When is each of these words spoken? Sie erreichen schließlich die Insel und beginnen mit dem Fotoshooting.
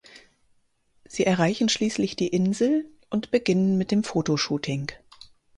Sie 1.05 1.27
erreichen 1.27 1.69
schließlich 1.69 2.15
die 2.15 2.29
Insel 2.29 2.89
und 3.11 3.29
beginnen 3.29 3.77
mit 3.77 3.91
dem 3.91 4.03
Fotoshooting. 4.03 4.87